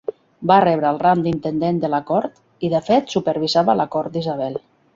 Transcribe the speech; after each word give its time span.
Va 0.51 0.55
rebre 0.63 0.87
el 0.91 0.97
rang 1.03 1.21
d'intendent 1.25 1.83
de 1.85 1.91
la 1.95 2.01
cort; 2.09 2.41
i 2.69 2.73
de 2.77 2.81
fet 2.89 3.17
supervisava 3.17 3.77
la 3.83 3.87
cort 3.97 4.17
d'Isabel. 4.17 4.63